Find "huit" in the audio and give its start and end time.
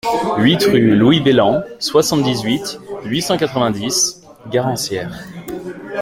0.39-0.63, 3.03-3.21